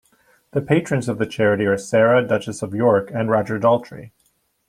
[0.53, 4.09] The patrons of the charity are Sarah, Duchess of York and Roger Daltrey.